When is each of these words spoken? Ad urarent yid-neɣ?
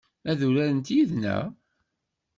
Ad 0.29 0.39
urarent 0.47 0.93
yid-neɣ? 0.95 1.43